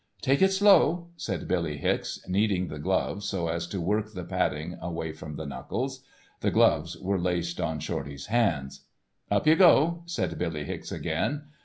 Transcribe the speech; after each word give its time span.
"Take 0.23 0.41
it 0.41 0.51
slow," 0.51 1.09
said 1.15 1.47
Billy 1.47 1.77
Hicks, 1.77 2.21
kneading 2.27 2.69
the 2.69 2.79
gloves, 2.79 3.27
so 3.29 3.49
as 3.49 3.67
to 3.67 3.79
work 3.79 4.13
the 4.15 4.23
padding 4.23 4.75
away 4.81 5.11
from 5.11 5.35
the 5.35 5.45
knuckles. 5.45 6.03
The 6.39 6.49
gloves 6.49 6.97
were 6.97 7.19
laced 7.19 7.61
on 7.61 7.79
Shorty's 7.79 8.25
hands. 8.25 8.85
"Up 9.29 9.45
you 9.45 9.55
go," 9.55 10.01
said 10.07 10.39
Billy 10.39 10.63
Hicks, 10.63 10.91
again. 10.91 11.43